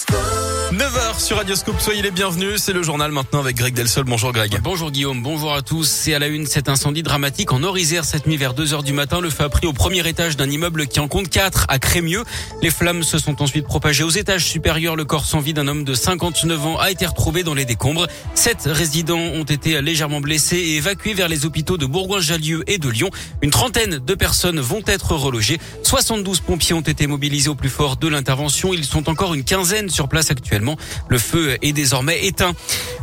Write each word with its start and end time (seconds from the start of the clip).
school. 0.00 0.29
Sur 1.20 1.36
Radioscope, 1.36 1.80
soyez 1.80 2.00
les 2.02 2.10
bienvenus. 2.10 2.62
C'est 2.62 2.72
le 2.72 2.82
journal 2.82 3.12
maintenant 3.12 3.40
avec 3.40 3.56
Greg 3.56 3.74
Delsol. 3.74 4.04
Bonjour 4.04 4.32
Greg. 4.32 4.58
Bonjour 4.62 4.90
Guillaume, 4.90 5.22
bonjour 5.22 5.52
à 5.52 5.60
tous. 5.60 5.86
C'est 5.86 6.14
à 6.14 6.18
la 6.18 6.28
une 6.28 6.46
cet 6.46 6.68
incendie 6.68 7.02
dramatique 7.02 7.52
en 7.52 7.62
Orisère 7.62 8.04
cette 8.04 8.26
nuit 8.26 8.38
vers 8.38 8.54
2h 8.54 8.82
du 8.82 8.94
matin. 8.94 9.20
Le 9.20 9.28
feu 9.28 9.44
a 9.44 9.48
pris 9.50 9.66
au 9.66 9.74
premier 9.74 10.06
étage 10.08 10.36
d'un 10.36 10.48
immeuble 10.48 10.86
qui 10.86 10.98
en 10.98 11.08
compte 11.08 11.28
4 11.28 11.66
à 11.68 11.78
Crémieux. 11.78 12.24
Les 12.62 12.70
flammes 12.70 13.02
se 13.02 13.18
sont 13.18 13.42
ensuite 13.42 13.66
propagées 13.66 14.02
aux 14.02 14.10
étages 14.10 14.44
supérieurs. 14.44 14.96
Le 14.96 15.04
corps 15.04 15.26
sans 15.26 15.40
vie 15.40 15.52
d'un 15.52 15.68
homme 15.68 15.84
de 15.84 15.92
59 15.92 16.66
ans 16.66 16.78
a 16.78 16.90
été 16.90 17.04
retrouvé 17.04 17.42
dans 17.42 17.54
les 17.54 17.66
décombres. 17.66 18.06
Sept 18.34 18.62
résidents 18.64 19.18
ont 19.18 19.44
été 19.44 19.82
légèrement 19.82 20.20
blessés 20.20 20.56
et 20.56 20.76
évacués 20.76 21.12
vers 21.12 21.28
les 21.28 21.44
hôpitaux 21.44 21.76
de 21.76 21.84
Bourgoin-Jallieu 21.84 22.64
et 22.66 22.78
de 22.78 22.88
Lyon. 22.88 23.10
Une 23.42 23.50
trentaine 23.50 23.98
de 23.98 24.14
personnes 24.14 24.60
vont 24.60 24.82
être 24.86 25.14
relogées. 25.14 25.58
72 25.82 26.40
pompiers 26.40 26.74
ont 26.74 26.80
été 26.80 27.06
mobilisés 27.06 27.50
au 27.50 27.54
plus 27.54 27.68
fort 27.68 27.96
de 27.96 28.08
l'intervention. 28.08 28.72
Ils 28.72 28.84
sont 28.84 29.10
encore 29.10 29.34
une 29.34 29.44
quinzaine 29.44 29.90
sur 29.90 30.08
place 30.08 30.30
actuellement. 30.30 30.76
Le 31.10 31.18
feu 31.18 31.58
est 31.60 31.72
désormais 31.72 32.24
éteint. 32.24 32.52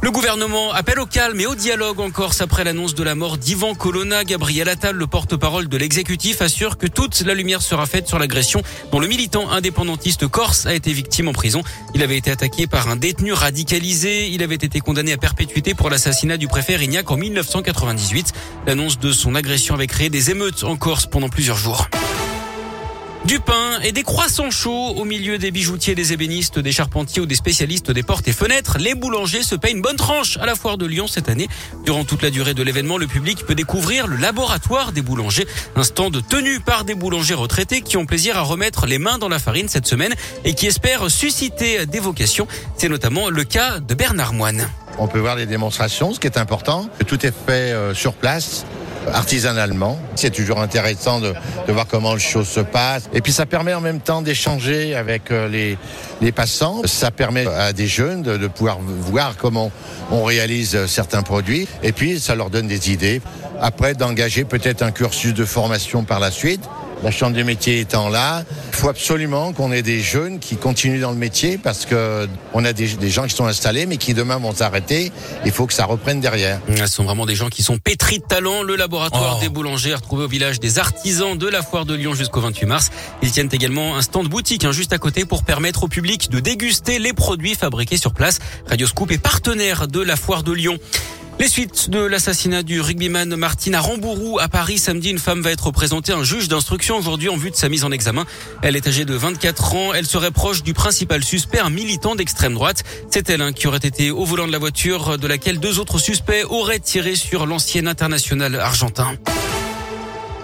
Le 0.00 0.12
gouvernement 0.12 0.72
appelle 0.72 1.00
au 1.00 1.06
calme 1.06 1.40
et 1.40 1.46
au 1.46 1.56
dialogue 1.56 1.98
en 1.98 2.10
Corse 2.10 2.40
après 2.40 2.62
l'annonce 2.62 2.94
de 2.94 3.02
la 3.02 3.16
mort 3.16 3.36
d'Ivan 3.36 3.74
Colonna. 3.74 4.22
Gabriel 4.22 4.68
Attal, 4.68 4.94
le 4.94 5.08
porte-parole 5.08 5.66
de 5.68 5.76
l'exécutif, 5.76 6.40
assure 6.40 6.78
que 6.78 6.86
toute 6.86 7.20
la 7.22 7.34
lumière 7.34 7.62
sera 7.62 7.84
faite 7.84 8.06
sur 8.06 8.20
l'agression 8.20 8.62
dont 8.92 9.00
le 9.00 9.08
militant 9.08 9.50
indépendantiste 9.50 10.28
corse 10.28 10.66
a 10.66 10.74
été 10.74 10.92
victime 10.92 11.26
en 11.26 11.32
prison. 11.32 11.62
Il 11.94 12.02
avait 12.04 12.16
été 12.16 12.30
attaqué 12.30 12.68
par 12.68 12.88
un 12.88 12.94
détenu 12.94 13.32
radicalisé. 13.32 14.28
Il 14.28 14.44
avait 14.44 14.54
été 14.54 14.78
condamné 14.78 15.12
à 15.12 15.16
perpétuité 15.16 15.74
pour 15.74 15.90
l'assassinat 15.90 16.36
du 16.36 16.46
préfet 16.46 16.76
Rignac 16.76 17.10
en 17.10 17.16
1998. 17.16 18.32
L'annonce 18.68 19.00
de 19.00 19.10
son 19.10 19.34
agression 19.34 19.74
avait 19.74 19.88
créé 19.88 20.10
des 20.10 20.30
émeutes 20.30 20.62
en 20.62 20.76
Corse 20.76 21.06
pendant 21.06 21.28
plusieurs 21.28 21.58
jours. 21.58 21.88
Du 23.26 23.40
pain 23.40 23.80
et 23.82 23.90
des 23.90 24.04
croissants 24.04 24.52
chauds 24.52 24.90
au 24.96 25.04
milieu 25.04 25.36
des 25.36 25.50
bijoutiers, 25.50 25.96
des 25.96 26.12
ébénistes, 26.12 26.60
des 26.60 26.70
charpentiers 26.70 27.20
ou 27.20 27.26
des 27.26 27.34
spécialistes 27.34 27.90
des 27.90 28.04
portes 28.04 28.28
et 28.28 28.32
fenêtres. 28.32 28.78
Les 28.78 28.94
boulangers 28.94 29.42
se 29.42 29.56
payent 29.56 29.72
une 29.72 29.82
bonne 29.82 29.96
tranche 29.96 30.36
à 30.36 30.46
la 30.46 30.54
foire 30.54 30.78
de 30.78 30.86
Lyon 30.86 31.08
cette 31.08 31.28
année. 31.28 31.48
Durant 31.84 32.04
toute 32.04 32.22
la 32.22 32.30
durée 32.30 32.54
de 32.54 32.62
l'événement, 32.62 32.98
le 32.98 33.08
public 33.08 33.44
peut 33.44 33.56
découvrir 33.56 34.06
le 34.06 34.14
laboratoire 34.14 34.92
des 34.92 35.02
boulangers, 35.02 35.46
un 35.74 35.82
stand 35.82 36.22
tenu 36.28 36.60
par 36.60 36.84
des 36.84 36.94
boulangers 36.94 37.34
retraités 37.34 37.80
qui 37.80 37.96
ont 37.96 38.06
plaisir 38.06 38.38
à 38.38 38.42
remettre 38.42 38.86
les 38.86 38.98
mains 38.98 39.18
dans 39.18 39.28
la 39.28 39.40
farine 39.40 39.68
cette 39.68 39.88
semaine 39.88 40.14
et 40.44 40.54
qui 40.54 40.68
espèrent 40.68 41.10
susciter 41.10 41.84
des 41.84 41.98
vocations. 41.98 42.46
C'est 42.76 42.88
notamment 42.88 43.28
le 43.28 43.42
cas 43.42 43.80
de 43.80 43.94
Bernard 43.94 44.34
Moine. 44.34 44.68
On 44.98 45.08
peut 45.08 45.18
voir 45.18 45.34
les 45.34 45.46
démonstrations, 45.46 46.14
ce 46.14 46.20
qui 46.20 46.28
est 46.28 46.38
important. 46.38 46.88
Tout 47.08 47.26
est 47.26 47.34
fait 47.34 47.72
euh, 47.72 47.92
sur 47.92 48.12
place 48.12 48.64
artisanalement. 49.12 49.98
C'est 50.14 50.30
toujours 50.30 50.60
intéressant 50.60 51.20
de, 51.20 51.34
voir 51.68 51.86
comment 51.86 52.14
les 52.14 52.20
choses 52.20 52.48
se 52.48 52.60
passent. 52.60 53.08
Et 53.12 53.20
puis 53.20 53.32
ça 53.32 53.46
permet 53.46 53.74
en 53.74 53.80
même 53.80 54.00
temps 54.00 54.22
d'échanger 54.22 54.94
avec 54.94 55.30
euh, 55.30 55.48
les, 55.48 55.78
les 56.20 56.32
passants. 56.32 56.82
Ça 56.84 57.10
permet 57.10 57.46
à 57.46 57.72
des 57.72 57.86
jeunes 57.86 58.22
de, 58.22 58.36
de 58.36 58.46
pouvoir 58.46 58.78
voir 58.80 59.36
comment 59.36 59.70
on 60.10 60.24
réalise 60.24 60.86
certains 60.86 61.22
produits. 61.22 61.68
Et 61.82 61.92
puis 61.92 62.20
ça 62.20 62.34
leur 62.34 62.50
donne 62.50 62.66
des 62.66 62.90
idées. 62.90 63.20
Après, 63.60 63.94
d'engager 63.94 64.44
peut-être 64.44 64.82
un 64.82 64.90
cursus 64.90 65.34
de 65.34 65.44
formation 65.44 66.04
par 66.04 66.20
la 66.20 66.30
suite. 66.30 66.62
La 67.02 67.10
chambre 67.10 67.34
des 67.34 67.44
métiers 67.44 67.80
étant 67.80 68.08
là, 68.08 68.44
il 68.68 68.76
faut 68.76 68.88
absolument 68.88 69.52
qu'on 69.52 69.70
ait 69.70 69.82
des 69.82 70.00
jeunes 70.00 70.38
qui 70.38 70.56
continuent 70.56 71.00
dans 71.00 71.10
le 71.10 71.16
métier 71.16 71.58
parce 71.58 71.84
que 71.84 72.26
on 72.54 72.64
a 72.64 72.72
des, 72.72 72.86
gens 73.10 73.26
qui 73.26 73.34
sont 73.34 73.46
installés 73.46 73.86
mais 73.86 73.96
qui 73.98 74.14
demain 74.14 74.38
vont 74.38 74.54
s'arrêter. 74.54 75.12
Il 75.44 75.52
faut 75.52 75.66
que 75.66 75.74
ça 75.74 75.84
reprenne 75.84 76.20
derrière. 76.20 76.60
Ce 76.74 76.86
sont 76.86 77.04
vraiment 77.04 77.26
des 77.26 77.34
gens 77.34 77.48
qui 77.48 77.62
sont 77.62 77.78
pétris 77.78 78.18
de 78.18 78.24
talent. 78.24 78.62
Le 78.62 78.76
laboratoire 78.76 79.36
oh. 79.38 79.40
des 79.40 79.48
boulangers 79.48 79.94
retrouvé 79.94 80.24
au 80.24 80.28
village 80.28 80.58
des 80.58 80.78
artisans 80.78 81.36
de 81.36 81.46
la 81.46 81.62
foire 81.62 81.84
de 81.84 81.94
Lyon 81.94 82.14
jusqu'au 82.14 82.40
28 82.40 82.66
mars. 82.66 82.90
Ils 83.22 83.30
tiennent 83.30 83.50
également 83.52 83.96
un 83.96 84.02
stand 84.02 84.28
boutique 84.28 84.64
hein, 84.64 84.72
juste 84.72 84.92
à 84.92 84.98
côté 84.98 85.24
pour 85.24 85.44
permettre 85.44 85.84
au 85.84 85.88
public 85.88 86.30
de 86.30 86.40
déguster 86.40 86.98
les 86.98 87.12
produits 87.12 87.54
fabriqués 87.54 87.98
sur 87.98 88.14
place. 88.14 88.38
Radio 88.68 88.86
Scoop 88.86 89.12
est 89.12 89.18
partenaire 89.18 89.86
de 89.86 90.00
la 90.00 90.16
foire 90.16 90.42
de 90.42 90.52
Lyon. 90.52 90.78
Les 91.38 91.48
suites 91.48 91.90
de 91.90 91.98
l'assassinat 91.98 92.62
du 92.62 92.80
rugbyman 92.80 93.36
Martine 93.36 93.74
à 93.74 93.80
Rambourou 93.80 94.38
à 94.38 94.48
Paris 94.48 94.78
samedi, 94.78 95.10
une 95.10 95.18
femme 95.18 95.42
va 95.42 95.50
être 95.50 95.70
présentée 95.70 96.12
à 96.12 96.16
un 96.16 96.24
juge 96.24 96.48
d'instruction 96.48 96.96
aujourd'hui 96.96 97.28
en 97.28 97.36
vue 97.36 97.50
de 97.50 97.56
sa 97.56 97.68
mise 97.68 97.84
en 97.84 97.90
examen. 97.90 98.24
Elle 98.62 98.74
est 98.74 98.86
âgée 98.86 99.04
de 99.04 99.14
24 99.14 99.74
ans. 99.74 99.94
Elle 99.94 100.06
serait 100.06 100.30
proche 100.30 100.62
du 100.62 100.72
principal 100.72 101.22
suspect, 101.22 101.58
un 101.58 101.68
militant 101.68 102.14
d'extrême 102.14 102.54
droite. 102.54 102.84
C'est 103.10 103.28
elle 103.28 103.42
hein, 103.42 103.52
qui 103.52 103.66
aurait 103.66 103.76
été 103.78 104.10
au 104.10 104.24
volant 104.24 104.46
de 104.46 104.52
la 104.52 104.58
voiture 104.58 105.18
de 105.18 105.26
laquelle 105.26 105.60
deux 105.60 105.78
autres 105.78 105.98
suspects 105.98 106.44
auraient 106.48 106.80
tiré 106.80 107.16
sur 107.16 107.44
l'ancien 107.44 107.86
international 107.86 108.58
argentin. 108.58 109.16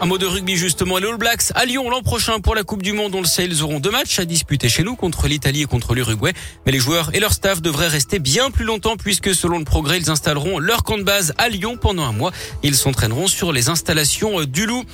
Un 0.00 0.06
mot 0.06 0.16
de 0.16 0.26
rugby 0.26 0.56
justement, 0.56 0.98
les 0.98 1.08
All 1.08 1.16
Blacks 1.16 1.50
à 1.56 1.64
Lyon 1.64 1.90
l'an 1.90 2.02
prochain 2.02 2.38
pour 2.38 2.54
la 2.54 2.62
Coupe 2.62 2.82
du 2.82 2.92
Monde. 2.92 3.16
On 3.16 3.20
le 3.20 3.26
sait, 3.26 3.46
ils 3.46 3.64
auront 3.64 3.80
deux 3.80 3.90
matchs 3.90 4.20
à 4.20 4.24
disputer 4.24 4.68
chez 4.68 4.84
nous 4.84 4.94
contre 4.94 5.26
l'Italie 5.26 5.62
et 5.62 5.64
contre 5.64 5.92
l'Uruguay. 5.92 6.32
Mais 6.64 6.70
les 6.70 6.78
joueurs 6.78 7.10
et 7.14 7.20
leur 7.20 7.32
staff 7.32 7.60
devraient 7.60 7.88
rester 7.88 8.20
bien 8.20 8.52
plus 8.52 8.64
longtemps 8.64 8.96
puisque 8.96 9.34
selon 9.34 9.58
le 9.58 9.64
progrès, 9.64 9.98
ils 9.98 10.08
installeront 10.08 10.60
leur 10.60 10.84
camp 10.84 10.98
de 10.98 11.02
base 11.02 11.34
à 11.36 11.48
Lyon 11.48 11.76
pendant 11.76 12.04
un 12.04 12.12
mois. 12.12 12.30
Ils 12.62 12.76
s'entraîneront 12.76 13.26
sur 13.26 13.52
les 13.52 13.70
installations 13.70 14.44
du 14.44 14.66
Loup. 14.66 14.84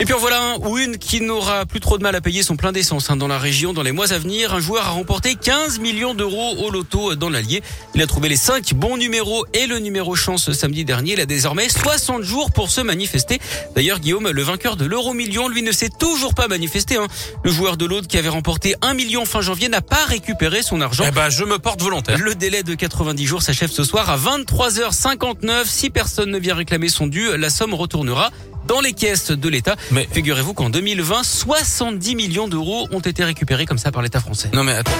Et 0.00 0.04
puis 0.04 0.14
en 0.14 0.18
voilà 0.18 0.40
un 0.40 0.58
ou 0.58 0.78
une 0.78 0.96
qui 0.96 1.20
n'aura 1.20 1.66
plus 1.66 1.80
trop 1.80 1.98
de 1.98 2.04
mal 2.04 2.14
à 2.14 2.20
payer 2.20 2.44
son 2.44 2.54
plein 2.54 2.70
d'essence 2.70 3.10
hein, 3.10 3.16
dans 3.16 3.26
la 3.26 3.36
région 3.36 3.72
dans 3.72 3.82
les 3.82 3.90
mois 3.90 4.12
à 4.12 4.18
venir. 4.18 4.54
Un 4.54 4.60
joueur 4.60 4.86
a 4.86 4.90
remporté 4.90 5.34
15 5.34 5.80
millions 5.80 6.14
d'euros 6.14 6.54
au 6.58 6.70
loto 6.70 7.16
dans 7.16 7.28
l'Allier. 7.28 7.64
Il 7.96 8.02
a 8.02 8.06
trouvé 8.06 8.28
les 8.28 8.36
5 8.36 8.74
bons 8.74 8.96
numéros 8.96 9.44
et 9.54 9.66
le 9.66 9.80
numéro 9.80 10.14
chance 10.14 10.52
samedi 10.52 10.84
dernier. 10.84 11.14
Il 11.14 11.20
a 11.20 11.26
désormais 11.26 11.68
60 11.68 12.22
jours 12.22 12.52
pour 12.52 12.70
se 12.70 12.80
manifester. 12.80 13.40
D'ailleurs, 13.74 13.98
Guillaume, 13.98 14.30
le 14.30 14.42
vainqueur 14.42 14.76
de 14.76 14.84
l'euro 14.84 15.14
million, 15.14 15.48
lui 15.48 15.62
ne 15.62 15.72
s'est 15.72 15.90
toujours 15.98 16.32
pas 16.32 16.46
manifesté. 16.46 16.94
Hein. 16.94 17.08
Le 17.42 17.50
joueur 17.50 17.76
de 17.76 17.84
l'autre 17.84 18.06
qui 18.06 18.18
avait 18.18 18.28
remporté 18.28 18.76
1 18.82 18.94
million 18.94 19.24
fin 19.24 19.40
janvier 19.40 19.68
n'a 19.68 19.82
pas 19.82 20.04
récupéré 20.04 20.62
son 20.62 20.80
argent. 20.80 21.06
Eh 21.08 21.10
ben, 21.10 21.28
je 21.28 21.42
me 21.42 21.58
porte 21.58 21.82
volontaire. 21.82 22.18
Le 22.18 22.36
délai 22.36 22.62
de 22.62 22.74
90 22.74 23.26
jours 23.26 23.42
s'achève 23.42 23.72
ce 23.72 23.82
soir 23.82 24.08
à 24.08 24.16
23h59. 24.16 25.64
Si 25.64 25.90
personne 25.90 26.30
ne 26.30 26.38
vient 26.38 26.54
réclamer 26.54 26.88
son 26.88 27.08
dû, 27.08 27.36
la 27.36 27.50
somme 27.50 27.74
retournera 27.74 28.30
dans 28.68 28.80
les 28.80 28.92
caisses 28.92 29.32
de 29.32 29.48
l'État. 29.48 29.74
Mais 29.90 30.06
figurez-vous 30.12 30.54
qu'en 30.54 30.70
2020, 30.70 31.24
70 31.24 32.14
millions 32.14 32.46
d'euros 32.46 32.86
ont 32.92 33.00
été 33.00 33.24
récupérés 33.24 33.66
comme 33.66 33.78
ça 33.78 33.90
par 33.90 34.02
l'État 34.02 34.20
français. 34.20 34.50
Non 34.52 34.62
mais 34.62 34.74
attends. 34.74 34.92